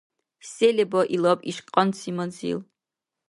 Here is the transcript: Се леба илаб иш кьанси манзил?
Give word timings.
Се 0.51 0.69
леба 0.75 1.01
илаб 1.15 1.39
иш 1.51 1.57
кьанси 1.73 2.11
манзил? 2.17 2.59